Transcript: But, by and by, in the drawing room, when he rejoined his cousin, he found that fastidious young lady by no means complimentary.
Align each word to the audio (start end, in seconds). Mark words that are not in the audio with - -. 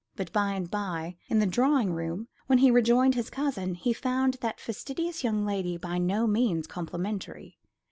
But, 0.15 0.33
by 0.33 0.53
and 0.53 0.67
by, 0.71 1.17
in 1.27 1.37
the 1.37 1.45
drawing 1.45 1.93
room, 1.93 2.27
when 2.47 2.57
he 2.57 2.71
rejoined 2.71 3.13
his 3.13 3.29
cousin, 3.29 3.75
he 3.75 3.93
found 3.93 4.37
that 4.41 4.59
fastidious 4.59 5.23
young 5.23 5.45
lady 5.45 5.77
by 5.77 5.99
no 5.99 6.25
means 6.25 6.65
complimentary. 6.65 7.59